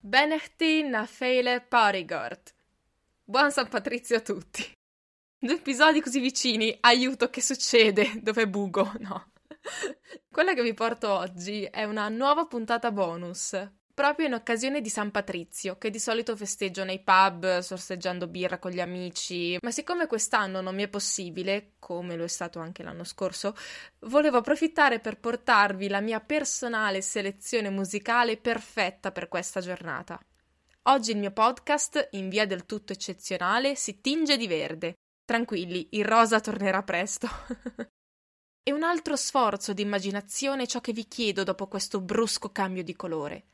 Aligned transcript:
Benechti 0.00 0.84
na 0.84 1.06
feile 1.06 1.60
parigort. 1.60 2.54
Buon 3.24 3.50
San 3.50 3.68
Patrizio 3.68 4.16
a 4.16 4.20
tutti. 4.20 4.64
Due 5.36 5.54
episodi 5.54 6.00
così 6.00 6.20
vicini, 6.20 6.74
aiuto, 6.80 7.28
che 7.30 7.40
succede? 7.40 8.20
Dove 8.22 8.48
bugo? 8.48 8.92
No. 9.00 9.32
Quella 10.30 10.54
che 10.54 10.62
vi 10.62 10.72
porto 10.72 11.10
oggi 11.10 11.64
è 11.64 11.82
una 11.82 12.08
nuova 12.08 12.46
puntata 12.46 12.92
bonus, 12.92 13.60
proprio 13.98 14.28
in 14.28 14.34
occasione 14.34 14.80
di 14.80 14.90
San 14.90 15.10
Patrizio, 15.10 15.76
che 15.76 15.90
di 15.90 15.98
solito 15.98 16.36
festeggio 16.36 16.84
nei 16.84 17.02
pub, 17.02 17.58
sorseggiando 17.58 18.28
birra 18.28 18.60
con 18.60 18.70
gli 18.70 18.78
amici, 18.78 19.58
ma 19.60 19.72
siccome 19.72 20.06
quest'anno 20.06 20.60
non 20.60 20.76
mi 20.76 20.84
è 20.84 20.88
possibile, 20.88 21.72
come 21.80 22.14
lo 22.14 22.22
è 22.22 22.28
stato 22.28 22.60
anche 22.60 22.84
l'anno 22.84 23.02
scorso, 23.02 23.56
volevo 24.02 24.36
approfittare 24.36 25.00
per 25.00 25.18
portarvi 25.18 25.88
la 25.88 26.00
mia 26.00 26.20
personale 26.20 27.02
selezione 27.02 27.70
musicale 27.70 28.36
perfetta 28.36 29.10
per 29.10 29.26
questa 29.26 29.60
giornata. 29.60 30.16
Oggi 30.82 31.10
il 31.10 31.18
mio 31.18 31.32
podcast, 31.32 32.10
in 32.12 32.28
via 32.28 32.46
del 32.46 32.66
tutto 32.66 32.92
eccezionale, 32.92 33.74
si 33.74 34.00
tinge 34.00 34.36
di 34.36 34.46
verde. 34.46 34.94
Tranquilli, 35.24 35.88
il 35.90 36.04
rosa 36.04 36.38
tornerà 36.38 36.84
presto. 36.84 37.26
e 38.62 38.72
un 38.72 38.84
altro 38.84 39.16
sforzo 39.16 39.72
di 39.72 39.82
immaginazione 39.82 40.68
ciò 40.68 40.80
che 40.80 40.92
vi 40.92 41.08
chiedo 41.08 41.42
dopo 41.42 41.66
questo 41.66 42.00
brusco 42.00 42.52
cambio 42.52 42.84
di 42.84 42.94
colore. 42.94 43.46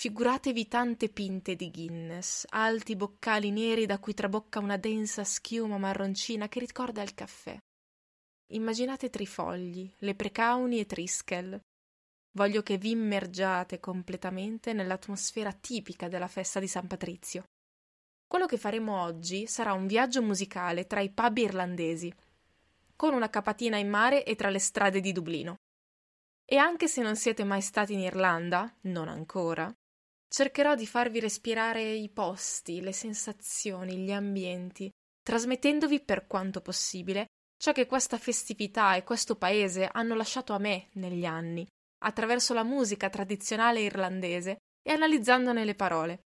Figuratevi 0.00 0.68
tante 0.68 1.08
pinte 1.08 1.56
di 1.56 1.72
Guinness, 1.72 2.44
alti 2.50 2.94
boccali 2.94 3.50
neri 3.50 3.84
da 3.84 3.98
cui 3.98 4.14
trabocca 4.14 4.60
una 4.60 4.76
densa 4.76 5.24
schiuma 5.24 5.76
marroncina 5.76 6.46
che 6.46 6.60
ricorda 6.60 7.02
il 7.02 7.14
caffè. 7.14 7.58
Immaginate 8.52 9.10
trifogli, 9.10 9.92
leprecauni 9.98 10.78
e 10.78 10.86
triskel. 10.86 11.60
Voglio 12.30 12.62
che 12.62 12.78
vi 12.78 12.90
immergiate 12.90 13.80
completamente 13.80 14.72
nell'atmosfera 14.72 15.52
tipica 15.52 16.06
della 16.06 16.28
festa 16.28 16.60
di 16.60 16.68
San 16.68 16.86
Patrizio. 16.86 17.46
Quello 18.24 18.46
che 18.46 18.56
faremo 18.56 19.02
oggi 19.02 19.48
sarà 19.48 19.72
un 19.72 19.88
viaggio 19.88 20.22
musicale 20.22 20.86
tra 20.86 21.00
i 21.00 21.10
pub 21.10 21.38
irlandesi, 21.38 22.14
con 22.94 23.14
una 23.14 23.30
capatina 23.30 23.78
in 23.78 23.88
mare 23.88 24.24
e 24.24 24.36
tra 24.36 24.48
le 24.48 24.60
strade 24.60 25.00
di 25.00 25.10
Dublino. 25.10 25.56
E 26.44 26.56
anche 26.56 26.86
se 26.86 27.02
non 27.02 27.16
siete 27.16 27.42
mai 27.42 27.62
stati 27.62 27.94
in 27.94 27.98
Irlanda, 27.98 28.72
non 28.82 29.08
ancora, 29.08 29.74
Cercherò 30.28 30.74
di 30.74 30.86
farvi 30.86 31.20
respirare 31.20 31.82
i 31.82 32.10
posti, 32.10 32.80
le 32.80 32.92
sensazioni, 32.92 33.96
gli 33.96 34.12
ambienti, 34.12 34.90
trasmettendovi 35.22 36.00
per 36.00 36.26
quanto 36.26 36.60
possibile 36.60 37.26
ciò 37.58 37.72
che 37.72 37.86
questa 37.86 38.18
festività 38.18 38.94
e 38.94 39.04
questo 39.04 39.36
paese 39.36 39.88
hanno 39.90 40.14
lasciato 40.14 40.52
a 40.52 40.58
me 40.58 40.88
negli 40.92 41.24
anni, 41.24 41.66
attraverso 42.04 42.54
la 42.54 42.62
musica 42.62 43.08
tradizionale 43.08 43.80
irlandese 43.80 44.58
e 44.82 44.92
analizzandone 44.92 45.64
le 45.64 45.74
parole. 45.74 46.20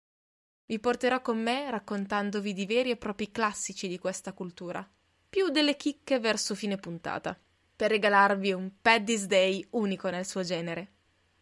Vi 0.65 0.79
porterò 0.79 1.21
con 1.21 1.41
me 1.41 1.69
raccontandovi 1.69 2.53
di 2.53 2.65
veri 2.65 2.89
e 2.89 2.97
propri 2.97 3.31
classici 3.31 3.87
di 3.87 3.99
questa 3.99 4.33
cultura, 4.33 4.87
più 5.29 5.49
delle 5.49 5.75
chicche 5.75 6.19
verso 6.19 6.55
fine 6.55 6.77
puntata, 6.77 7.39
per 7.75 7.91
regalarvi 7.91 8.51
un 8.51 8.71
Paddy's 8.81 9.25
Day 9.25 9.65
unico 9.71 10.09
nel 10.09 10.25
suo 10.25 10.43
genere. 10.43 10.91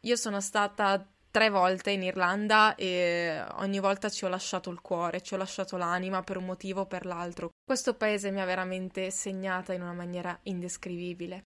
Io 0.01 0.15
sono 0.15 0.39
stata 0.39 1.05
tre 1.31 1.49
volte 1.49 1.91
in 1.91 2.03
Irlanda 2.03 2.75
e 2.75 3.43
ogni 3.57 3.79
volta 3.79 4.09
ci 4.09 4.25
ho 4.25 4.27
lasciato 4.27 4.69
il 4.69 4.81
cuore, 4.81 5.21
ci 5.21 5.33
ho 5.33 5.37
lasciato 5.37 5.77
l'anima 5.77 6.23
per 6.23 6.37
un 6.37 6.45
motivo 6.45 6.81
o 6.81 6.85
per 6.85 7.05
l'altro. 7.05 7.51
Questo 7.63 7.95
paese 7.95 8.31
mi 8.31 8.41
ha 8.41 8.45
veramente 8.45 9.11
segnata 9.11 9.73
in 9.73 9.81
una 9.81 9.93
maniera 9.93 10.37
indescrivibile. 10.43 11.43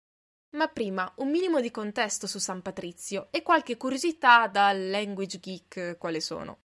Ma 0.55 0.67
prima 0.67 1.11
un 1.17 1.29
minimo 1.29 1.61
di 1.61 1.71
contesto 1.71 2.27
su 2.27 2.37
San 2.37 2.61
Patrizio 2.61 3.29
e 3.31 3.41
qualche 3.41 3.77
curiosità 3.77 4.47
da 4.47 4.71
language 4.73 5.39
geek 5.39 5.97
quale 5.97 6.19
sono. 6.19 6.59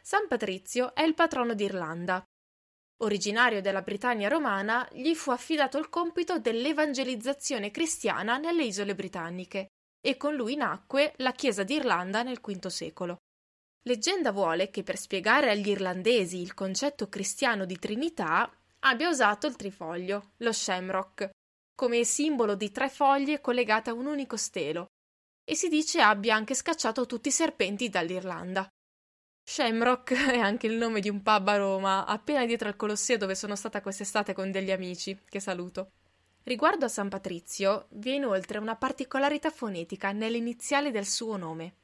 San 0.00 0.26
Patrizio 0.26 0.94
è 0.94 1.02
il 1.02 1.14
patrono 1.14 1.54
d'Irlanda. 1.54 2.24
Originario 3.00 3.60
della 3.60 3.82
Britannia 3.82 4.28
romana, 4.28 4.88
gli 4.90 5.14
fu 5.14 5.30
affidato 5.30 5.78
il 5.78 5.88
compito 5.90 6.38
dell'evangelizzazione 6.38 7.70
cristiana 7.70 8.38
nelle 8.38 8.64
isole 8.64 8.94
britanniche 8.94 9.68
e 10.00 10.16
con 10.16 10.34
lui 10.34 10.56
nacque 10.56 11.14
la 11.16 11.32
Chiesa 11.32 11.62
d'Irlanda 11.62 12.22
nel 12.22 12.40
V 12.40 12.66
secolo. 12.66 13.16
Leggenda 13.82 14.32
vuole 14.32 14.70
che 14.70 14.82
per 14.82 14.98
spiegare 14.98 15.50
agli 15.50 15.68
irlandesi 15.68 16.40
il 16.40 16.54
concetto 16.54 17.08
cristiano 17.08 17.64
di 17.64 17.78
Trinità 17.78 18.50
abbia 18.80 19.08
usato 19.08 19.46
il 19.46 19.56
trifoglio, 19.56 20.32
lo 20.38 20.52
shamrock, 20.52 21.30
come 21.74 22.04
simbolo 22.04 22.54
di 22.54 22.70
tre 22.70 22.88
foglie 22.88 23.40
collegate 23.40 23.90
a 23.90 23.94
un 23.94 24.06
unico 24.06 24.36
stelo, 24.36 24.86
e 25.44 25.54
si 25.54 25.68
dice 25.68 26.00
abbia 26.00 26.34
anche 26.34 26.54
scacciato 26.54 27.06
tutti 27.06 27.28
i 27.28 27.32
serpenti 27.32 27.88
dall'Irlanda. 27.88 28.68
Shamrock 29.48 30.12
è 30.30 30.38
anche 30.38 30.66
il 30.66 30.74
nome 30.74 31.00
di 31.00 31.08
un 31.08 31.22
pub 31.22 31.48
a 31.48 31.56
Roma, 31.56 32.04
appena 32.04 32.44
dietro 32.44 32.68
al 32.68 32.76
Colosseo 32.76 33.16
dove 33.16 33.34
sono 33.34 33.56
stata 33.56 33.80
quest'estate 33.80 34.34
con 34.34 34.50
degli 34.50 34.70
amici, 34.70 35.18
che 35.26 35.40
saluto. 35.40 35.92
Riguardo 36.48 36.86
a 36.86 36.88
San 36.88 37.10
Patrizio, 37.10 37.88
vi 37.90 38.12
è 38.12 38.14
inoltre 38.14 38.56
una 38.56 38.74
particolarità 38.74 39.50
fonetica 39.50 40.12
nell'iniziale 40.12 40.90
del 40.90 41.04
suo 41.04 41.36
nome. 41.36 41.74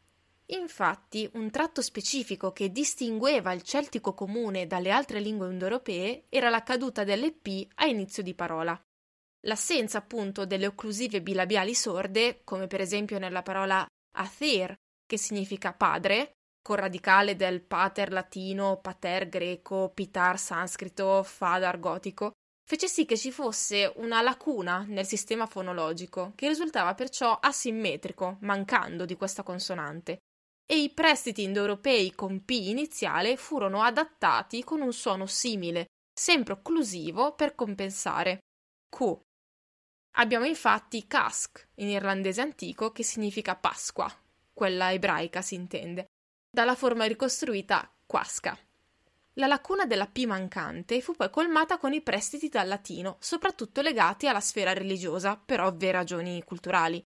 Infatti, 0.46 1.28
un 1.34 1.50
tratto 1.50 1.82
specifico 1.82 2.50
che 2.50 2.72
distingueva 2.72 3.52
il 3.52 3.60
celtico 3.60 4.14
comune 4.14 4.66
dalle 4.66 4.90
altre 4.90 5.20
lingue 5.20 5.50
indoeuropee 5.50 6.24
era 6.30 6.48
la 6.48 6.62
caduta 6.62 7.04
delle 7.04 7.32
P 7.32 7.68
a 7.74 7.84
inizio 7.84 8.22
di 8.22 8.32
parola. 8.32 8.82
L'assenza 9.40 9.98
appunto 9.98 10.46
delle 10.46 10.66
occlusive 10.66 11.20
bilabiali 11.20 11.74
sorde, 11.74 12.40
come 12.42 12.66
per 12.66 12.80
esempio 12.80 13.18
nella 13.18 13.42
parola 13.42 13.86
ather, 14.16 14.74
che 15.04 15.18
significa 15.18 15.74
padre, 15.74 16.36
con 16.62 16.76
radicale 16.76 17.36
del 17.36 17.60
pater 17.60 18.10
latino, 18.10 18.80
pater 18.80 19.28
greco, 19.28 19.90
pitar 19.90 20.38
sanscrito, 20.38 21.22
fadar 21.22 21.78
gotico, 21.78 22.32
fece 22.74 22.88
sì 22.88 23.04
che 23.04 23.16
ci 23.16 23.30
fosse 23.30 23.92
una 23.96 24.20
lacuna 24.20 24.84
nel 24.88 25.06
sistema 25.06 25.46
fonologico, 25.46 26.32
che 26.34 26.48
risultava 26.48 26.94
perciò 26.94 27.38
asimmetrico, 27.40 28.38
mancando 28.40 29.04
di 29.04 29.14
questa 29.14 29.44
consonante, 29.44 30.18
e 30.66 30.82
i 30.82 30.90
prestiti 30.90 31.44
indoeuropei 31.44 32.12
con 32.16 32.44
P 32.44 32.50
iniziale 32.50 33.36
furono 33.36 33.80
adattati 33.82 34.64
con 34.64 34.80
un 34.80 34.92
suono 34.92 35.26
simile, 35.26 35.86
sempre 36.12 36.54
occlusivo, 36.54 37.34
per 37.34 37.54
compensare. 37.54 38.40
Q. 38.88 39.16
Abbiamo 40.16 40.44
infatti 40.44 41.06
cask 41.06 41.68
in 41.76 41.90
irlandese 41.90 42.40
antico 42.40 42.90
che 42.90 43.04
significa 43.04 43.54
Pasqua, 43.54 44.12
quella 44.52 44.92
ebraica 44.92 45.42
si 45.42 45.54
intende, 45.54 46.06
dalla 46.50 46.74
forma 46.74 47.04
ricostruita 47.04 47.88
quasca. 48.04 48.58
La 49.36 49.48
lacuna 49.48 49.84
della 49.84 50.06
P 50.06 50.26
mancante 50.26 51.00
fu 51.00 51.14
poi 51.14 51.28
colmata 51.28 51.76
con 51.76 51.92
i 51.92 52.02
prestiti 52.02 52.48
dal 52.48 52.68
latino, 52.68 53.16
soprattutto 53.18 53.80
legati 53.80 54.28
alla 54.28 54.40
sfera 54.40 54.72
religiosa, 54.72 55.36
per 55.36 55.60
ovvie 55.60 55.90
ragioni 55.90 56.44
culturali. 56.44 57.02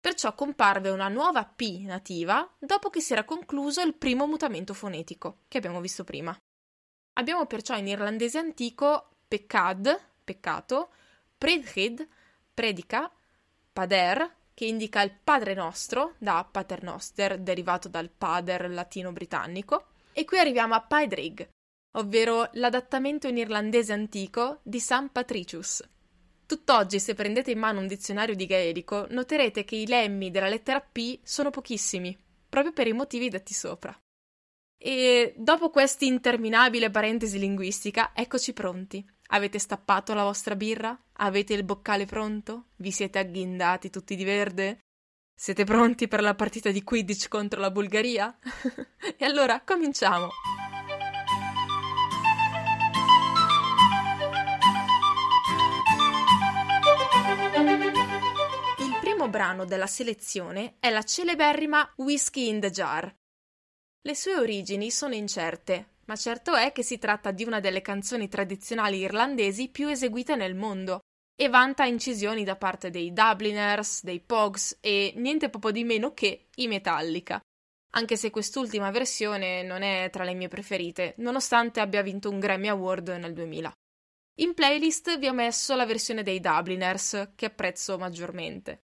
Perciò 0.00 0.34
comparve 0.34 0.88
una 0.88 1.08
nuova 1.08 1.44
P 1.44 1.80
nativa 1.80 2.50
dopo 2.58 2.88
che 2.88 3.00
si 3.00 3.12
era 3.12 3.24
concluso 3.24 3.82
il 3.82 3.94
primo 3.94 4.26
mutamento 4.26 4.72
fonetico, 4.72 5.40
che 5.48 5.58
abbiamo 5.58 5.80
visto 5.82 6.02
prima. 6.02 6.34
Abbiamo 7.18 7.44
perciò 7.44 7.76
in 7.76 7.88
irlandese 7.88 8.38
antico 8.38 9.10
peccad, 9.28 10.00
peccato, 10.24 10.90
predhid, 11.36 12.08
predica, 12.54 13.12
pader, 13.70 14.34
che 14.54 14.64
indica 14.64 15.02
il 15.02 15.12
Padre 15.12 15.52
nostro, 15.52 16.14
da 16.16 16.48
paternoster, 16.50 17.38
derivato 17.38 17.88
dal 17.88 18.08
pader 18.08 18.70
latino 18.70 19.12
britannico, 19.12 19.88
e 20.14 20.24
qui 20.24 20.38
arriviamo 20.38 20.74
a 20.74 20.80
paedrig, 20.80 21.46
ovvero 21.96 22.48
l'adattamento 22.52 23.26
in 23.28 23.36
irlandese 23.36 23.92
antico 23.92 24.60
di 24.62 24.80
San 24.80 25.10
Patricius. 25.10 25.82
Tutt'oggi, 26.46 27.00
se 27.00 27.14
prendete 27.14 27.50
in 27.50 27.58
mano 27.58 27.80
un 27.80 27.86
dizionario 27.86 28.36
di 28.36 28.46
gaelico, 28.46 29.06
noterete 29.10 29.64
che 29.64 29.76
i 29.76 29.86
lemmi 29.86 30.30
della 30.30 30.48
lettera 30.48 30.80
P 30.80 31.18
sono 31.22 31.50
pochissimi, 31.50 32.16
proprio 32.48 32.72
per 32.72 32.86
i 32.86 32.92
motivi 32.92 33.28
detti 33.28 33.52
sopra. 33.52 33.96
E 34.78 35.34
dopo 35.36 35.70
questa 35.70 36.04
interminabile 36.04 36.90
parentesi 36.90 37.38
linguistica, 37.38 38.12
eccoci 38.14 38.52
pronti. 38.52 39.04
Avete 39.30 39.58
stappato 39.58 40.14
la 40.14 40.22
vostra 40.22 40.54
birra? 40.54 40.96
Avete 41.14 41.54
il 41.54 41.64
boccale 41.64 42.04
pronto? 42.04 42.66
Vi 42.76 42.92
siete 42.92 43.18
agghindati 43.18 43.90
tutti 43.90 44.14
di 44.14 44.22
verde? 44.22 44.78
Siete 45.34 45.64
pronti 45.64 46.06
per 46.06 46.22
la 46.22 46.34
partita 46.34 46.70
di 46.70 46.84
Quidditch 46.84 47.26
contro 47.28 47.60
la 47.60 47.70
Bulgaria? 47.70 48.38
e 49.18 49.24
allora 49.24 49.60
cominciamo! 49.62 50.28
Brano 59.36 59.66
della 59.66 59.86
selezione 59.86 60.76
è 60.80 60.88
la 60.88 61.02
celeberrima 61.02 61.92
Whiskey 61.96 62.48
in 62.48 62.58
the 62.58 62.70
Jar. 62.70 63.14
Le 64.00 64.14
sue 64.14 64.34
origini 64.34 64.90
sono 64.90 65.12
incerte, 65.12 65.96
ma 66.06 66.16
certo 66.16 66.54
è 66.54 66.72
che 66.72 66.82
si 66.82 66.96
tratta 66.96 67.32
di 67.32 67.44
una 67.44 67.60
delle 67.60 67.82
canzoni 67.82 68.28
tradizionali 68.28 68.96
irlandesi 69.00 69.68
più 69.68 69.88
eseguite 69.88 70.36
nel 70.36 70.54
mondo 70.54 71.00
e 71.38 71.50
vanta 71.50 71.84
incisioni 71.84 72.44
da 72.44 72.56
parte 72.56 72.88
dei 72.88 73.12
Dubliners, 73.12 74.04
dei 74.04 74.20
Pogs 74.20 74.78
e 74.80 75.12
niente 75.16 75.50
poco 75.50 75.70
di 75.70 75.84
meno 75.84 76.14
che 76.14 76.46
i 76.54 76.66
Metallica. 76.66 77.38
anche 77.90 78.16
se 78.16 78.30
quest'ultima 78.30 78.90
versione 78.90 79.62
non 79.62 79.82
è 79.82 80.08
tra 80.10 80.24
le 80.24 80.32
mie 80.32 80.48
preferite, 80.48 81.14
nonostante 81.18 81.80
abbia 81.80 82.00
vinto 82.00 82.30
un 82.30 82.38
Grammy 82.38 82.68
Award 82.68 83.08
nel 83.08 83.34
2000. 83.34 83.70
In 84.40 84.54
playlist 84.54 85.18
vi 85.18 85.28
ho 85.28 85.34
messo 85.34 85.74
la 85.74 85.84
versione 85.84 86.22
dei 86.22 86.40
Dubliners, 86.40 87.32
che 87.34 87.46
apprezzo 87.46 87.98
maggiormente. 87.98 88.85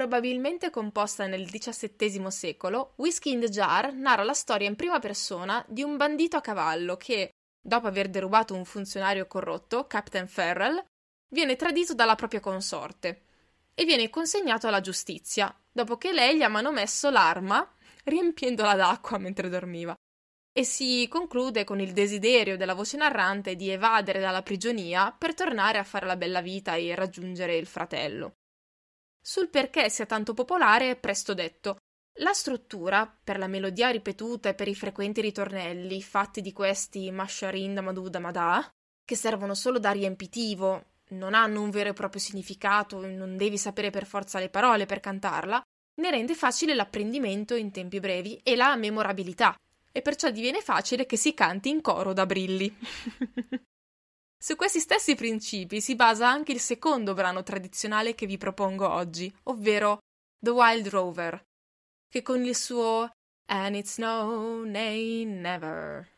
Probabilmente 0.00 0.70
composta 0.70 1.26
nel 1.26 1.50
XVII 1.50 2.30
secolo, 2.30 2.94
Whiskey 2.96 3.34
in 3.34 3.40
the 3.40 3.50
Jar 3.50 3.92
narra 3.92 4.22
la 4.22 4.32
storia 4.32 4.66
in 4.66 4.74
prima 4.74 4.98
persona 4.98 5.62
di 5.68 5.82
un 5.82 5.98
bandito 5.98 6.38
a 6.38 6.40
cavallo 6.40 6.96
che, 6.96 7.32
dopo 7.60 7.86
aver 7.86 8.08
derubato 8.08 8.54
un 8.54 8.64
funzionario 8.64 9.26
corrotto, 9.26 9.86
Captain 9.86 10.26
Farrell, 10.26 10.82
viene 11.28 11.54
tradito 11.54 11.92
dalla 11.92 12.14
propria 12.14 12.40
consorte 12.40 13.24
e 13.74 13.84
viene 13.84 14.08
consegnato 14.08 14.66
alla 14.66 14.80
giustizia, 14.80 15.54
dopo 15.70 15.98
che 15.98 16.12
lei 16.12 16.38
gli 16.38 16.42
ha 16.42 16.48
manomesso 16.48 17.10
l'arma 17.10 17.70
riempiendola 18.04 18.76
d'acqua 18.76 19.18
mentre 19.18 19.50
dormiva. 19.50 19.94
E 20.50 20.64
si 20.64 21.06
conclude 21.10 21.64
con 21.64 21.78
il 21.78 21.92
desiderio 21.92 22.56
della 22.56 22.72
voce 22.72 22.96
narrante 22.96 23.54
di 23.54 23.68
evadere 23.68 24.18
dalla 24.18 24.40
prigionia 24.40 25.12
per 25.12 25.34
tornare 25.34 25.76
a 25.76 25.84
fare 25.84 26.06
la 26.06 26.16
bella 26.16 26.40
vita 26.40 26.74
e 26.76 26.94
raggiungere 26.94 27.58
il 27.58 27.66
fratello. 27.66 28.36
Sul 29.20 29.48
perché 29.48 29.88
sia 29.90 30.06
tanto 30.06 30.34
popolare 30.34 30.90
è 30.90 30.96
presto 30.96 31.34
detto. 31.34 31.76
La 32.20 32.32
struttura, 32.32 33.06
per 33.22 33.38
la 33.38 33.46
melodia 33.46 33.90
ripetuta 33.90 34.48
e 34.48 34.54
per 34.54 34.68
i 34.68 34.74
frequenti 34.74 35.20
ritornelli 35.20 36.02
fatti 36.02 36.40
di 36.40 36.52
questi 36.52 37.10
Masharin 37.10 37.74
Damadu 37.74 38.08
Damada, 38.08 38.68
che 39.04 39.16
servono 39.16 39.54
solo 39.54 39.78
da 39.78 39.90
riempitivo, 39.90 40.84
non 41.10 41.34
hanno 41.34 41.62
un 41.62 41.70
vero 41.70 41.90
e 41.90 41.94
proprio 41.94 42.20
significato, 42.20 43.04
non 43.06 43.36
devi 43.36 43.58
sapere 43.58 43.90
per 43.90 44.06
forza 44.06 44.38
le 44.38 44.50
parole 44.50 44.86
per 44.86 45.00
cantarla, 45.00 45.62
ne 46.00 46.10
rende 46.10 46.34
facile 46.34 46.74
l'apprendimento 46.74 47.54
in 47.54 47.70
tempi 47.70 48.00
brevi 48.00 48.40
e 48.42 48.56
la 48.56 48.76
memorabilità, 48.76 49.54
e 49.92 50.02
perciò 50.02 50.30
diviene 50.30 50.60
facile 50.60 51.06
che 51.06 51.16
si 51.16 51.34
canti 51.34 51.68
in 51.68 51.80
coro 51.80 52.12
da 52.12 52.26
brilli. 52.26 52.74
Su 54.42 54.56
questi 54.56 54.80
stessi 54.80 55.14
principi 55.14 55.82
si 55.82 55.94
basa 55.94 56.26
anche 56.26 56.52
il 56.52 56.60
secondo 56.60 57.12
brano 57.12 57.42
tradizionale 57.42 58.14
che 58.14 58.24
vi 58.24 58.38
propongo 58.38 58.88
oggi, 58.88 59.30
ovvero 59.44 59.98
The 60.42 60.48
Wild 60.48 60.88
Rover, 60.88 61.44
che 62.08 62.22
con 62.22 62.42
il 62.42 62.56
suo 62.56 63.10
And 63.52 63.74
it's 63.74 63.98
no, 63.98 64.64
nay, 64.64 65.26
never, 65.26 66.08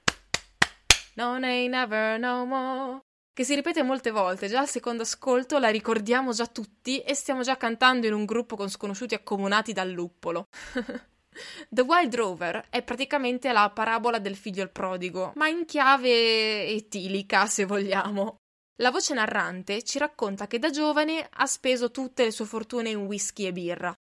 no, 1.15 1.37
nay, 1.41 1.67
never, 1.67 2.21
no 2.21 2.45
more, 2.47 3.01
che 3.33 3.43
si 3.43 3.57
ripete 3.57 3.83
molte 3.83 4.13
volte, 4.13 4.47
già 4.47 4.61
al 4.61 4.69
secondo 4.69 5.03
ascolto 5.03 5.59
la 5.59 5.71
ricordiamo 5.71 6.31
già 6.31 6.47
tutti 6.47 7.01
e 7.01 7.15
stiamo 7.15 7.43
già 7.43 7.57
cantando 7.57 8.07
in 8.07 8.13
un 8.13 8.25
gruppo 8.25 8.55
con 8.55 8.71
sconosciuti 8.71 9.15
accomunati 9.15 9.73
dal 9.73 9.91
luppolo. 9.91 10.47
The 11.69 11.83
Wild 11.83 12.15
Rover 12.15 12.67
è 12.69 12.83
praticamente 12.83 13.53
la 13.53 13.71
parabola 13.71 14.19
del 14.19 14.37
figlio 14.37 14.63
il 14.63 14.71
prodigo, 14.71 15.33
ma 15.37 15.49
in 15.49 15.65
chiave 15.65 16.67
etilica, 16.67 17.47
se 17.47 17.65
vogliamo. 17.65 18.37
La 18.77 18.91
voce 18.91 19.15
narrante 19.15 19.83
ci 19.83 19.99
racconta 19.99 20.47
che 20.47 20.59
da 20.59 20.71
giovane 20.71 21.29
ha 21.31 21.47
speso 21.47 21.91
tutte 21.91 22.25
le 22.25 22.31
sue 22.31 22.47
fortune 22.47 22.91
in 22.91 23.05
whisky 23.05 23.47
e 23.47 23.53
birra, 23.53 23.95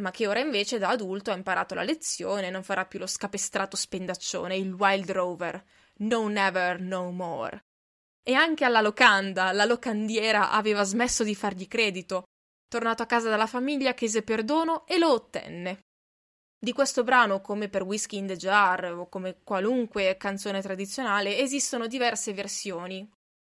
ma 0.00 0.10
che 0.10 0.26
ora 0.26 0.40
invece 0.40 0.78
da 0.78 0.88
adulto 0.88 1.30
ha 1.30 1.36
imparato 1.36 1.74
la 1.74 1.82
lezione 1.82 2.48
e 2.48 2.50
non 2.50 2.62
farà 2.62 2.84
più 2.86 2.98
lo 2.98 3.06
scapestrato 3.06 3.76
spendaccione, 3.76 4.56
il 4.56 4.72
Wild 4.72 5.10
Rover. 5.10 5.62
No 5.96 6.26
never, 6.26 6.80
no 6.80 7.10
more. 7.12 7.62
E 8.26 8.34
anche 8.34 8.64
alla 8.64 8.80
locanda, 8.80 9.52
la 9.52 9.64
locandiera 9.64 10.50
aveva 10.50 10.82
smesso 10.82 11.22
di 11.22 11.34
fargli 11.34 11.68
credito. 11.68 12.24
Tornato 12.66 13.02
a 13.02 13.06
casa 13.06 13.28
dalla 13.28 13.46
famiglia, 13.46 13.94
chiese 13.94 14.22
perdono 14.22 14.86
e 14.86 14.98
lo 14.98 15.12
ottenne. 15.12 15.82
Di 16.64 16.72
questo 16.72 17.04
brano, 17.04 17.42
come 17.42 17.68
per 17.68 17.82
Whiskey 17.82 18.18
in 18.18 18.26
the 18.26 18.36
Jar 18.36 18.86
o 18.94 19.06
come 19.10 19.40
qualunque 19.44 20.16
canzone 20.16 20.62
tradizionale, 20.62 21.36
esistono 21.36 21.86
diverse 21.86 22.32
versioni. 22.32 23.06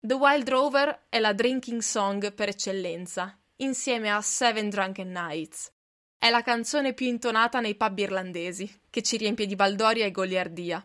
The 0.00 0.14
Wild 0.14 0.48
Rover 0.48 1.04
è 1.10 1.18
la 1.18 1.34
drinking 1.34 1.82
song 1.82 2.32
per 2.32 2.48
eccellenza, 2.48 3.38
insieme 3.56 4.10
a 4.10 4.22
Seven 4.22 4.70
Drunken 4.70 5.10
Nights. 5.10 5.70
È 6.16 6.30
la 6.30 6.40
canzone 6.40 6.94
più 6.94 7.04
intonata 7.04 7.60
nei 7.60 7.74
pub 7.74 7.98
irlandesi, 7.98 8.80
che 8.88 9.02
ci 9.02 9.18
riempie 9.18 9.44
di 9.44 9.54
baldoria 9.54 10.06
e 10.06 10.10
goliardia. 10.10 10.82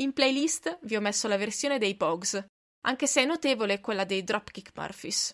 In 0.00 0.12
playlist 0.14 0.80
vi 0.82 0.96
ho 0.96 1.00
messo 1.00 1.28
la 1.28 1.36
versione 1.36 1.78
dei 1.78 1.94
Pogs, 1.94 2.44
anche 2.86 3.06
se 3.06 3.22
è 3.22 3.24
notevole 3.24 3.78
quella 3.78 4.02
dei 4.02 4.24
Dropkick 4.24 4.72
Murphys. 4.74 5.32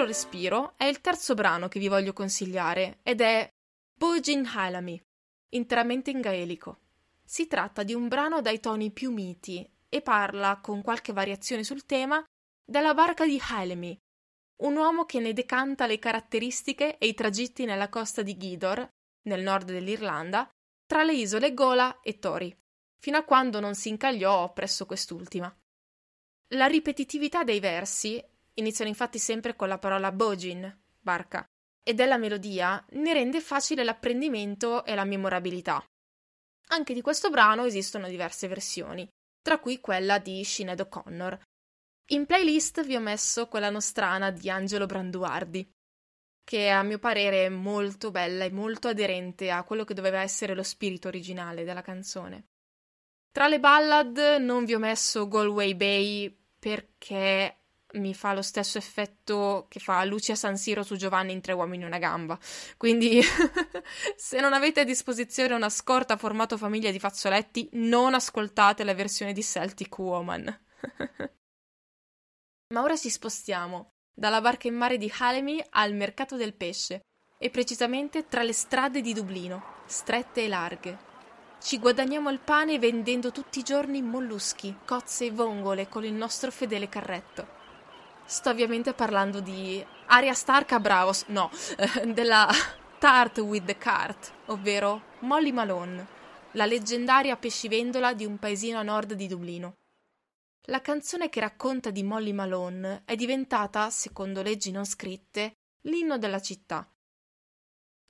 Tutt'altro 0.00 0.06
respiro 0.06 0.72
è 0.78 0.84
il 0.84 1.02
terzo 1.02 1.34
brano 1.34 1.68
che 1.68 1.78
vi 1.78 1.88
voglio 1.88 2.14
consigliare 2.14 3.00
ed 3.02 3.20
è 3.20 3.46
Bogin 3.92 4.46
Halami, 4.46 4.98
interamente 5.50 6.10
in 6.10 6.22
gaelico. 6.22 6.78
Si 7.22 7.46
tratta 7.46 7.82
di 7.82 7.92
un 7.92 8.08
brano 8.08 8.40
dai 8.40 8.60
toni 8.60 8.90
più 8.92 9.12
miti 9.12 9.68
e 9.90 10.00
parla, 10.00 10.58
con 10.62 10.80
qualche 10.80 11.12
variazione 11.12 11.64
sul 11.64 11.84
tema, 11.84 12.24
della 12.64 12.94
barca 12.94 13.26
di 13.26 13.38
Halemi, 13.50 13.94
un 14.62 14.76
uomo 14.76 15.04
che 15.04 15.20
ne 15.20 15.34
decanta 15.34 15.86
le 15.86 15.98
caratteristiche 15.98 16.96
e 16.96 17.06
i 17.06 17.12
tragitti 17.12 17.66
nella 17.66 17.90
costa 17.90 18.22
di 18.22 18.38
Gidor, 18.38 18.88
nel 19.24 19.42
nord 19.42 19.66
dell'Irlanda, 19.66 20.48
tra 20.86 21.02
le 21.02 21.12
isole 21.12 21.52
Gola 21.52 22.00
e 22.00 22.18
Tori, 22.18 22.56
fino 22.98 23.18
a 23.18 23.24
quando 23.24 23.60
non 23.60 23.74
si 23.74 23.90
incagliò 23.90 24.50
presso 24.54 24.86
quest'ultima. 24.86 25.54
La 26.54 26.66
ripetitività 26.66 27.44
dei 27.44 27.60
versi 27.60 28.24
iniziano 28.60 28.90
infatti 28.90 29.18
sempre 29.18 29.56
con 29.56 29.68
la 29.68 29.78
parola 29.78 30.12
bogin, 30.12 30.78
barca, 31.00 31.44
e 31.82 31.94
della 31.94 32.18
melodia 32.18 32.84
ne 32.90 33.12
rende 33.12 33.40
facile 33.40 33.84
l'apprendimento 33.84 34.84
e 34.84 34.94
la 34.94 35.04
memorabilità. 35.04 35.84
Anche 36.68 36.94
di 36.94 37.00
questo 37.00 37.30
brano 37.30 37.64
esistono 37.64 38.08
diverse 38.08 38.46
versioni, 38.46 39.08
tra 39.42 39.58
cui 39.58 39.80
quella 39.80 40.18
di 40.18 40.44
Sinead 40.44 40.80
O'Connor, 40.80 41.38
in 42.10 42.26
playlist 42.26 42.84
vi 42.84 42.96
ho 42.96 43.00
messo 43.00 43.46
quella 43.46 43.70
nostrana 43.70 44.30
di 44.30 44.50
Angelo 44.50 44.86
Branduardi, 44.86 45.68
che 46.44 46.68
a 46.68 46.82
mio 46.82 46.98
parere 46.98 47.46
è 47.46 47.48
molto 47.48 48.10
bella 48.10 48.44
e 48.44 48.50
molto 48.50 48.88
aderente 48.88 49.50
a 49.50 49.62
quello 49.62 49.84
che 49.84 49.94
doveva 49.94 50.20
essere 50.20 50.54
lo 50.54 50.64
spirito 50.64 51.08
originale 51.08 51.64
della 51.64 51.82
canzone. 51.82 52.46
Tra 53.30 53.46
le 53.46 53.60
ballad 53.60 54.18
non 54.40 54.64
vi 54.64 54.74
ho 54.74 54.80
messo 54.80 55.28
Galway 55.28 55.74
Bay 55.74 56.36
perché 56.58 57.59
mi 57.94 58.14
fa 58.14 58.32
lo 58.34 58.42
stesso 58.42 58.78
effetto 58.78 59.66
che 59.68 59.80
fa 59.80 60.04
Lucia 60.04 60.34
San 60.34 60.56
Siro 60.56 60.82
su 60.82 60.96
Giovanni 60.96 61.32
in 61.32 61.40
Tre 61.40 61.52
uomini 61.52 61.82
e 61.82 61.86
una 61.86 61.98
gamba. 61.98 62.38
Quindi, 62.76 63.20
se 64.16 64.40
non 64.40 64.52
avete 64.52 64.80
a 64.80 64.84
disposizione 64.84 65.54
una 65.54 65.70
scorta 65.70 66.16
formato 66.16 66.56
famiglia 66.56 66.90
di 66.90 66.98
fazzoletti, 66.98 67.68
non 67.72 68.14
ascoltate 68.14 68.84
la 68.84 68.94
versione 68.94 69.32
di 69.32 69.42
Celtic 69.42 69.98
Woman. 69.98 70.60
Ma 72.72 72.82
ora 72.82 72.96
ci 72.96 73.10
spostiamo 73.10 73.90
dalla 74.14 74.40
barca 74.40 74.68
in 74.68 74.74
mare 74.74 74.96
di 74.98 75.12
Halemi 75.18 75.64
al 75.70 75.94
mercato 75.94 76.36
del 76.36 76.54
pesce 76.54 77.00
e 77.38 77.50
precisamente 77.50 78.28
tra 78.28 78.42
le 78.42 78.52
strade 78.52 79.00
di 79.00 79.12
Dublino, 79.12 79.78
strette 79.86 80.44
e 80.44 80.48
larghe. 80.48 80.98
Ci 81.58 81.78
guadagniamo 81.78 82.30
il 82.30 82.38
pane 82.38 82.78
vendendo 82.78 83.32
tutti 83.32 83.58
i 83.58 83.62
giorni 83.62 84.02
molluschi, 84.02 84.76
cozze 84.84 85.26
e 85.26 85.30
vongole 85.30 85.88
con 85.88 86.04
il 86.04 86.12
nostro 86.12 86.50
fedele 86.50 86.88
carretto. 86.88 87.59
Sto 88.30 88.50
ovviamente 88.50 88.94
parlando 88.94 89.40
di 89.40 89.84
Aria 90.06 90.34
Stark 90.34 90.70
a 90.70 90.78
Bravos, 90.78 91.24
no, 91.26 91.50
della 92.14 92.48
Tart 92.96 93.38
with 93.38 93.64
the 93.64 93.76
Cart, 93.76 94.32
ovvero 94.46 95.16
Molly 95.22 95.50
Malone, 95.50 96.06
la 96.52 96.64
leggendaria 96.64 97.36
pescivendola 97.36 98.14
di 98.14 98.24
un 98.24 98.38
paesino 98.38 98.78
a 98.78 98.84
nord 98.84 99.14
di 99.14 99.26
Dublino. 99.26 99.78
La 100.66 100.80
canzone 100.80 101.28
che 101.28 101.40
racconta 101.40 101.90
di 101.90 102.04
Molly 102.04 102.30
Malone 102.30 103.02
è 103.04 103.16
diventata, 103.16 103.90
secondo 103.90 104.42
leggi 104.42 104.70
non 104.70 104.84
scritte, 104.84 105.54
l'inno 105.86 106.16
della 106.16 106.40
città. 106.40 106.88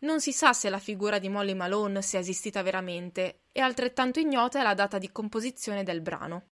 Non 0.00 0.20
si 0.20 0.34
sa 0.34 0.52
se 0.52 0.68
la 0.68 0.78
figura 0.78 1.18
di 1.18 1.30
Molly 1.30 1.54
Malone 1.54 2.02
sia 2.02 2.18
esistita 2.18 2.60
veramente 2.60 3.44
e 3.50 3.62
altrettanto 3.62 4.20
ignota 4.20 4.60
è 4.60 4.62
la 4.62 4.74
data 4.74 4.98
di 4.98 5.10
composizione 5.10 5.82
del 5.82 6.02
brano. 6.02 6.49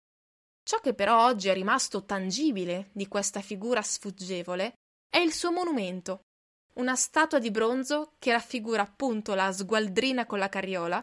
Ciò 0.68 0.82
che 0.82 0.94
però 0.94 1.24
oggi 1.24 1.48
è 1.48 1.54
rimasto 1.54 2.04
tangibile 2.04 2.90
di 2.92 3.08
questa 3.08 3.40
figura 3.40 3.82
sfuggevole 3.82 4.74
è 5.10 5.18
il 5.18 5.32
suo 5.32 5.50
monumento, 5.50 6.24
una 6.74 6.94
statua 6.98 7.40
di 7.40 7.52
bronzo 7.52 8.16
che 8.20 8.34
raffigura 8.34 8.82
appunto 8.82 9.34
la 9.34 9.50
sgualdrina 9.54 10.26
con 10.26 10.40
la 10.40 10.50
carriola 10.50 11.02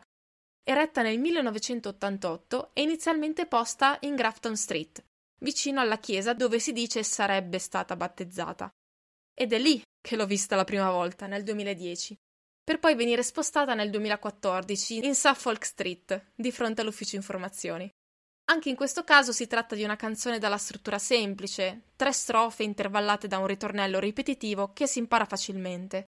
eretta 0.62 1.00
nel 1.00 1.18
1988 1.18 2.75
e 2.75 2.83
inizialmente 2.83 3.47
posta 3.47 3.97
in 4.02 4.14
Grafton 4.16 4.54
Street, 4.54 5.02
vicino 5.40 5.80
alla 5.80 5.99
chiesa 5.99 6.35
dove 6.35 6.59
si 6.59 6.73
dice 6.73 7.02
sarebbe 7.02 7.59
stata 7.59 7.97
battezzata. 7.97 8.68
Ed 9.33 9.54
è 9.54 9.59
lì 9.59 9.83
che 9.99 10.16
l'ho 10.16 10.26
vista 10.26 10.56
la 10.56 10.64
prima 10.64 10.90
volta, 10.90 11.26
nel 11.26 11.42
2010, 11.42 12.14
per 12.62 12.78
poi 12.78 12.94
venire 12.94 13.23
spostata 13.23 13.73
nel 13.73 13.88
2014 13.88 15.06
in 15.06 15.14
Suffolk 15.14 15.64
Street, 15.64 16.33
di 16.35 16.52
fronte 16.52 16.83
all'ufficio 16.83 17.16
informazioni. 17.16 17.90
Anche 18.46 18.68
in 18.68 18.76
questo 18.76 19.04
caso 19.04 19.32
si 19.32 19.46
tratta 19.46 19.74
di 19.74 19.84
una 19.84 19.96
canzone 19.96 20.38
dalla 20.38 20.58
struttura 20.58 20.98
semplice, 20.98 21.84
tre 21.96 22.12
strofe 22.12 22.62
intervallate 22.62 23.26
da 23.26 23.38
un 23.38 23.46
ritornello 23.46 23.98
ripetitivo 23.98 24.72
che 24.74 24.86
si 24.86 24.98
impara 24.98 25.24
facilmente. 25.24 26.08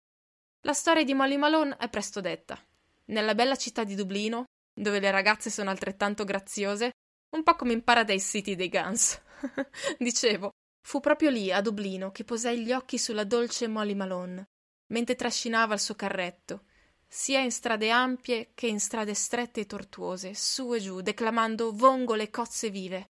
La 0.63 0.73
storia 0.73 1.05
di 1.05 1.13
Molly 1.13 1.37
Malone 1.37 1.77
è 1.77 1.91
presto 1.91 2.21
detta. 2.23 2.59
Nella 3.07 3.35
bella 3.35 3.57
città 3.57 3.85
di 3.85 3.95
Dublino, 3.95 4.45
dove 4.73 4.99
le 4.99 5.11
ragazze 5.11 5.51
sono 5.51 5.69
altrettanto 5.69 6.25
graziose, 6.25 6.93
un 7.37 7.43
po' 7.43 7.55
come 7.55 7.75
in 7.75 7.85
Paradise 7.85 8.27
City 8.27 8.55
dei 8.55 8.71
Guns. 8.71 9.21
Dicevo, 9.99 10.51
fu 10.81 11.01
proprio 11.01 11.29
lì, 11.29 11.53
a 11.53 11.61
Dublino, 11.61 12.13
che 12.13 12.25
posai 12.25 12.63
gli 12.63 12.73
occhi 12.73 12.97
sulla 12.97 13.25
dolce 13.25 13.69
Molly 13.69 13.95
Malone, 13.95 14.45
mentre 14.93 15.17
trascinava 15.17 15.75
il 15.75 15.81
suo 15.81 15.95
carretto, 15.95 16.65
sia 17.15 17.41
in 17.41 17.53
strade 17.53 17.91
ampie 17.91 18.53
che 18.55 18.67
in 18.67 18.81
strade 18.81 19.13
strette 19.13 19.61
e 19.61 19.67
tortuose, 19.67 20.33
su 20.33 20.73
e 20.73 20.81
giù, 20.81 21.03
declamando 21.03 21.71
vongole 21.71 22.31
cozze 22.31 22.71
vive. 22.71 23.11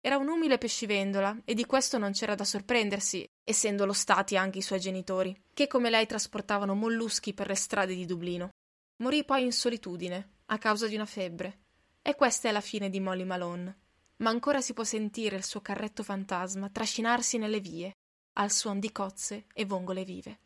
Era 0.00 0.16
un 0.16 0.26
umile 0.26 0.58
pescivendola 0.58 1.42
e 1.44 1.54
di 1.54 1.64
questo 1.64 1.96
non 1.96 2.10
c'era 2.10 2.34
da 2.34 2.42
sorprendersi, 2.42 3.24
essendolo 3.44 3.92
stati 3.92 4.36
anche 4.36 4.58
i 4.58 4.62
suoi 4.62 4.80
genitori, 4.80 5.44
che 5.54 5.68
come 5.68 5.90
lei 5.90 6.06
trasportavano 6.06 6.74
molluschi 6.74 7.34
per 7.34 7.46
le 7.46 7.54
strade 7.54 7.94
di 7.94 8.04
Dublino. 8.04 8.48
Morì 8.96 9.24
poi 9.24 9.44
in 9.44 9.52
solitudine, 9.52 10.30
a 10.46 10.58
causa 10.58 10.88
di 10.88 10.96
una 10.96 11.06
febbre. 11.06 11.58
E 12.02 12.16
questa 12.16 12.48
è 12.48 12.52
la 12.52 12.60
fine 12.60 12.90
di 12.90 12.98
Molly 12.98 13.24
Malone. 13.24 13.78
Ma 14.16 14.30
ancora 14.30 14.60
si 14.60 14.72
può 14.72 14.82
sentire 14.82 15.36
il 15.36 15.44
suo 15.44 15.60
carretto 15.60 16.02
fantasma 16.02 16.68
trascinarsi 16.68 17.38
nelle 17.38 17.60
vie, 17.60 17.92
al 18.32 18.50
suon 18.50 18.80
di 18.80 18.90
cozze 18.90 19.44
e 19.54 19.64
vongole 19.64 20.02
vive. 20.02 20.40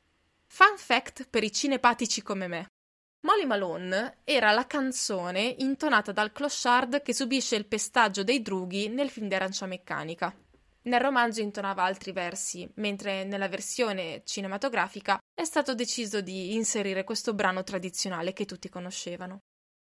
Fun 0.44 0.76
fact 0.76 1.28
per 1.30 1.44
i 1.44 1.50
cinepatici 1.50 2.20
come 2.20 2.46
me. 2.46 2.68
Molly 3.22 3.44
Malone 3.44 4.20
era 4.24 4.50
la 4.50 4.66
canzone 4.66 5.54
intonata 5.58 6.10
dal 6.10 6.32
clochard 6.32 7.02
che 7.02 7.12
subisce 7.12 7.54
il 7.54 7.66
pestaggio 7.66 8.24
dei 8.24 8.40
drughi 8.40 8.88
nel 8.88 9.10
film 9.10 9.28
di 9.28 9.34
Arancia 9.34 9.66
Meccanica. 9.66 10.34
Nel 10.82 11.00
romanzo 11.00 11.42
intonava 11.42 11.82
altri 11.82 12.12
versi, 12.12 12.66
mentre 12.76 13.24
nella 13.24 13.48
versione 13.48 14.22
cinematografica 14.24 15.18
è 15.34 15.44
stato 15.44 15.74
deciso 15.74 16.22
di 16.22 16.54
inserire 16.54 17.04
questo 17.04 17.34
brano 17.34 17.62
tradizionale 17.62 18.32
che 18.32 18.46
tutti 18.46 18.70
conoscevano. 18.70 19.40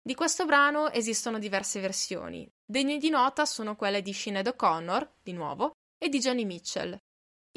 Di 0.03 0.15
questo 0.15 0.47
brano 0.47 0.91
esistono 0.91 1.39
diverse 1.39 1.79
versioni. 1.81 2.51
Degne 2.65 2.97
di 2.97 3.11
nota 3.11 3.45
sono 3.45 3.77
quelle 3.77 4.01
di 4.01 4.15
Sinead 4.15 4.47
O'Connor, 4.47 5.17
di 5.23 5.35
nuovo, 5.35 5.73
e 5.99 6.09
di 6.09 6.19
Johnny 6.21 6.47
Mitchell. 6.47 6.97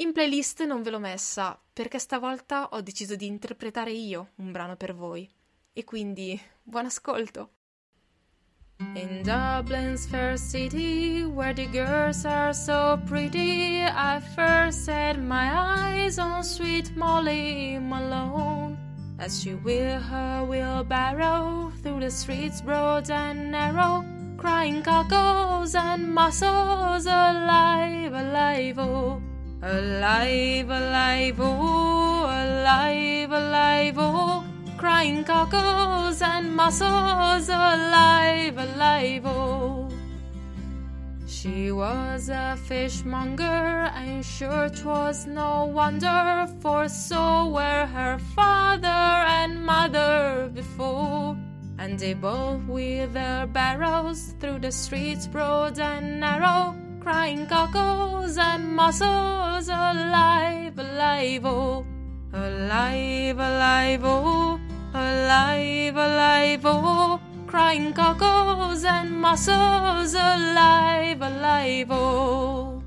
In 0.01 0.11
playlist 0.11 0.65
non 0.65 0.81
ve 0.81 0.89
l'ho 0.89 0.99
messa 0.99 1.57
perché 1.71 1.99
stavolta 1.99 2.67
ho 2.71 2.81
deciso 2.81 3.15
di 3.15 3.27
interpretare 3.27 3.91
io 3.91 4.31
un 4.35 4.51
brano 4.51 4.75
per 4.75 4.93
voi. 4.93 5.29
E 5.75 5.83
quindi 5.83 6.39
buon 6.61 6.85
ascolto. 6.85 7.49
In 8.93 9.23
Dublin's 9.23 10.05
fair 10.05 10.37
city, 10.37 11.23
where 11.23 11.53
the 11.53 11.65
girls 11.65 12.25
are 12.25 12.53
so 12.53 12.99
pretty, 13.07 13.81
I 13.81 14.19
first 14.35 14.85
set 14.85 15.17
my 15.17 15.49
eyes 15.49 16.19
on 16.19 16.43
sweet 16.43 16.95
Molly 16.95 17.79
Malone. 17.79 18.77
As 19.17 19.41
she 19.41 19.55
wheel 19.55 19.99
her 19.99 20.45
wheelbarrow 20.45 21.71
through 21.81 22.01
the 22.01 22.11
streets 22.11 22.61
broad 22.61 23.09
and 23.09 23.49
narrow, 23.51 24.05
crying 24.37 24.83
cockles 24.83 25.73
and 25.73 26.13
mussels, 26.13 27.07
alive, 27.07 28.13
alive, 28.13 28.77
oh, 28.77 29.21
alive, 29.63 30.69
alive, 30.69 31.39
oh, 31.39 32.25
alive, 32.25 33.31
alive, 33.31 33.95
oh 33.97 34.22
crying 34.83 35.23
cockles 35.23 36.21
and 36.21 36.53
mussels 36.53 37.47
alive, 37.47 38.57
alive, 38.57 39.25
oh. 39.25 39.89
She 41.25 41.71
was 41.71 42.27
a 42.27 42.57
fishmonger, 42.67 43.87
and 43.99 44.25
sure 44.25 44.67
'twas 44.67 45.25
no 45.25 45.71
wonder, 45.79 46.47
for 46.59 46.89
so 46.89 47.47
were 47.47 47.85
her 47.97 48.17
father 48.35 49.03
and 49.39 49.65
mother 49.65 50.51
before. 50.53 51.37
And 51.79 51.97
they 51.97 52.13
both 52.13 52.63
with 52.67 53.13
their 53.13 53.47
barrows 53.47 54.35
through 54.41 54.59
the 54.59 54.73
streets 54.73 55.27
broad 55.27 55.79
and 55.79 56.19
narrow, 56.19 56.75
crying 56.99 57.45
cockles 57.47 58.37
and 58.37 58.75
mussels 58.75 59.69
alive, 59.69 60.77
alive, 60.77 61.45
oh, 61.45 61.85
alive, 62.33 63.39
alive, 63.39 64.03
oh 64.03 64.52
alive, 65.13 65.95
alive, 65.95 66.61
oh, 66.65 67.19
crying 67.47 67.93
cockles 67.93 68.83
and 68.83 69.09
mussels, 69.11 70.13
alive, 70.13 71.21
alive, 71.21 71.87
oh. 71.91 72.83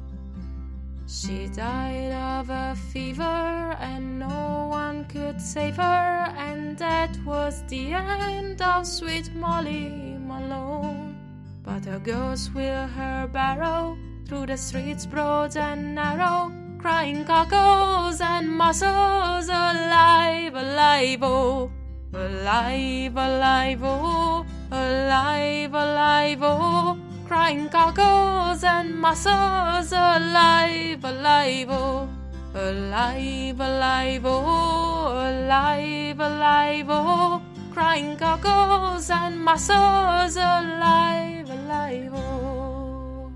She 1.07 1.49
died 1.49 2.13
of 2.13 2.51
a 2.51 2.75
fever 2.93 3.77
and 3.81 4.19
no 4.19 4.69
one 4.71 5.05
could 5.05 5.41
save 5.41 5.77
her, 5.77 6.35
and 6.49 6.77
that 6.79 7.17
was 7.25 7.63
the 7.69 7.95
end 7.95 8.61
of 8.61 8.87
sweet 8.87 9.31
Molly 9.35 9.89
Malone. 10.31 11.17
But 11.63 11.85
her 11.85 12.01
ghost 12.01 12.55
will 12.55 12.87
her 12.99 13.29
barrow 13.33 13.97
through 14.27 14.47
the 14.47 14.57
streets 14.57 15.07
broad 15.07 15.57
and 15.57 15.95
narrow, 15.95 16.53
crying 16.79 17.25
cockles 17.25 18.21
and 18.21 18.51
mussels, 18.51 19.49
alive, 19.49 20.55
alive, 20.55 21.23
oh. 21.23 21.71
Alive, 22.13 23.17
alive, 23.17 23.83
oh, 23.83 24.47
alive, 24.71 25.75
alive, 25.75 26.39
oh, 26.43 26.97
crying 27.27 27.69
cockles 27.69 28.63
and 28.65 28.95
mussels, 28.95 29.93
alive, 29.93 31.05
alive, 31.05 31.69
oh, 31.69 32.09
alive, 32.55 33.61
alive, 33.61 34.25
oh, 34.25 35.13
alive, 35.13 36.21
alive, 36.21 36.87
oh, 36.89 37.43
crying 37.73 38.17
cockles 38.17 39.11
and 39.11 39.39
mussels, 39.45 40.37
alive, 40.37 41.51
alive, 41.51 42.13
oh. 42.15 43.31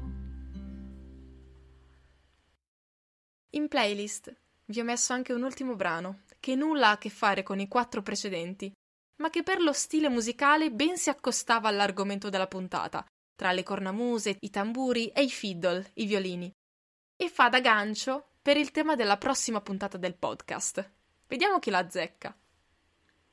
In 3.50 3.68
playlist 3.68 4.32
vi 4.66 4.80
ho 4.80 4.84
messo 4.84 5.12
anche 5.12 5.32
un 5.32 5.42
ultimo 5.42 5.74
brano 5.74 6.20
che 6.40 6.54
nulla 6.54 6.88
ha 6.88 6.92
a 6.92 6.98
che 6.98 7.10
fare 7.10 7.42
con 7.42 7.60
i 7.60 7.68
quattro 7.68 8.02
precedenti, 8.02 8.72
ma 9.16 9.30
che 9.30 9.42
per 9.42 9.60
lo 9.60 9.72
stile 9.72 10.08
musicale 10.08 10.70
ben 10.70 10.96
si 10.96 11.10
accostava 11.10 11.68
all'argomento 11.68 12.30
della 12.30 12.48
puntata, 12.48 13.04
tra 13.36 13.52
le 13.52 13.62
cornamuse, 13.62 14.36
i 14.40 14.50
tamburi 14.50 15.08
e 15.08 15.22
i 15.22 15.30
fiddle, 15.30 15.90
i 15.94 16.06
violini, 16.06 16.50
e 17.16 17.28
fa 17.28 17.48
da 17.48 17.60
gancio 17.60 18.30
per 18.42 18.56
il 18.56 18.70
tema 18.70 18.96
della 18.96 19.18
prossima 19.18 19.60
puntata 19.60 19.98
del 19.98 20.16
podcast. 20.16 20.90
Vediamo 21.26 21.58
chi 21.58 21.70
la 21.70 21.78
azzecca. 21.78 22.34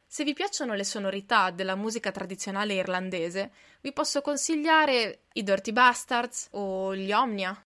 Se 0.06 0.24
vi 0.24 0.34
piacciono 0.34 0.74
le 0.74 0.84
sonorità 0.84 1.52
della 1.52 1.76
musica 1.76 2.12
tradizionale 2.12 2.74
irlandese, 2.76 3.52
vi 3.82 3.92
posso 3.92 4.22
consigliare 4.22 5.26
i 5.34 5.44
Dirty 5.44 5.72
Bastards 5.72 6.48
o 6.52 6.96
gli 6.96 7.12
Omnia. 7.12 7.62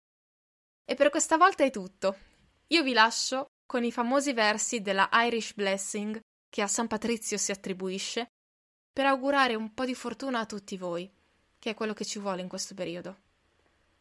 E 0.85 0.95
per 0.95 1.09
questa 1.09 1.37
volta 1.37 1.63
è 1.63 1.71
tutto. 1.71 2.17
Io 2.67 2.83
vi 2.83 2.93
lascio 2.93 3.47
con 3.67 3.83
i 3.83 3.91
famosi 3.91 4.33
versi 4.33 4.81
della 4.81 5.09
Irish 5.11 5.53
Blessing 5.53 6.19
che 6.49 6.61
a 6.61 6.67
San 6.67 6.87
Patrizio 6.87 7.37
si 7.37 7.51
attribuisce, 7.51 8.29
per 8.91 9.05
augurare 9.05 9.53
un 9.53 9.73
po' 9.73 9.85
di 9.85 9.93
fortuna 9.93 10.39
a 10.39 10.45
tutti 10.45 10.77
voi, 10.77 11.11
che 11.59 11.69
è 11.69 11.73
quello 11.75 11.93
che 11.93 12.05
ci 12.05 12.17
vuole 12.17 12.41
in 12.41 12.47
questo 12.47 12.73
periodo. 12.73 13.25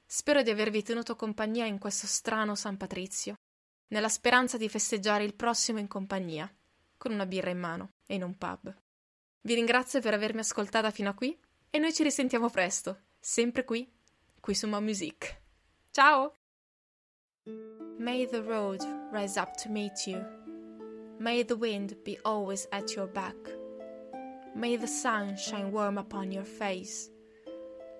Spero 0.06 0.42
di 0.42 0.50
avervi 0.50 0.82
tenuto 0.82 1.16
compagnia 1.16 1.66
in 1.66 1.78
questo 1.78 2.06
strano 2.06 2.54
San 2.54 2.76
Patrizio, 2.76 3.34
nella 3.88 4.08
speranza 4.08 4.56
di 4.56 4.68
festeggiare 4.68 5.24
il 5.24 5.34
prossimo 5.34 5.80
in 5.80 5.88
compagnia, 5.88 6.50
con 6.96 7.12
una 7.12 7.26
birra 7.26 7.50
in 7.50 7.58
mano 7.58 7.90
e 8.06 8.14
in 8.14 8.22
un 8.22 8.38
pub. 8.38 8.74
Vi 9.42 9.54
ringrazio 9.54 10.00
per 10.00 10.14
avermi 10.14 10.40
ascoltata 10.40 10.90
fino 10.90 11.10
a 11.10 11.14
qui 11.14 11.38
e 11.68 11.78
noi 11.78 11.92
ci 11.92 12.02
risentiamo 12.02 12.48
presto, 12.48 13.02
sempre 13.18 13.64
qui, 13.64 13.86
qui 14.40 14.54
su 14.54 14.66
Ma 14.68 14.80
Music. 14.80 15.40
Ciao! 15.90 16.45
May 17.98 18.24
the 18.24 18.42
road 18.42 18.82
rise 19.10 19.36
up 19.36 19.56
to 19.58 19.70
meet 19.70 20.06
you. 20.06 20.24
May 21.18 21.42
the 21.42 21.56
wind 21.56 21.96
be 22.04 22.18
always 22.24 22.66
at 22.72 22.94
your 22.94 23.06
back. 23.06 23.36
May 24.54 24.76
the 24.76 24.86
sun 24.86 25.36
shine 25.36 25.72
warm 25.72 25.98
upon 25.98 26.32
your 26.32 26.44
face, 26.44 27.10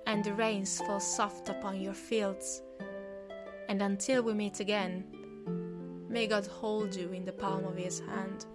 and 0.07 0.25
the 0.25 0.35
rains 0.35 0.81
fall 0.81 1.01
soft 1.01 1.49
upon 1.49 1.81
your 1.81 1.95
fields. 1.95 2.63
And 3.69 3.83
until 3.83 4.23
we 4.23 4.35
meet 4.35 4.61
again, 4.61 5.05
may 6.09 6.27
God 6.27 6.47
hold 6.47 6.95
you 6.95 7.13
in 7.13 7.25
the 7.25 7.33
palm 7.33 7.65
of 7.65 7.77
his 7.77 8.01
hand. 8.01 8.47